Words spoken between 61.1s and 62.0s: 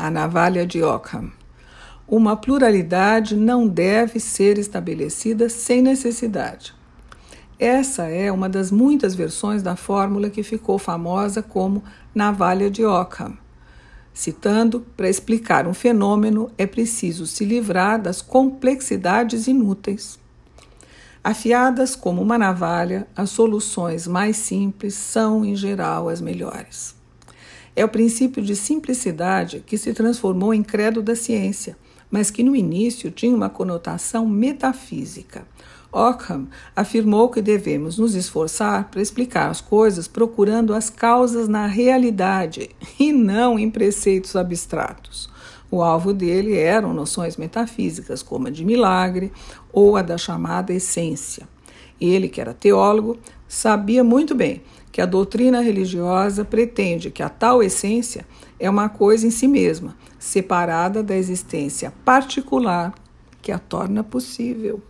existência